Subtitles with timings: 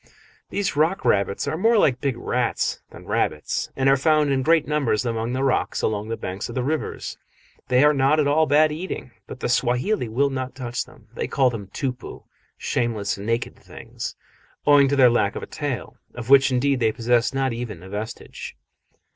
[0.49, 4.67] These rock rabbits are more like big rats than rabbits, and are found in great
[4.67, 7.19] numbers among the rocks along the banks of the rivers.
[7.67, 11.07] They are not at all bad eating, but the Swahili will not touch them.
[11.13, 12.23] They call them tupu
[12.57, 14.15] (shameless, naked things),
[14.65, 17.89] owing to their lack of a tail, of which indeed they possess not even a
[17.89, 18.57] vestige.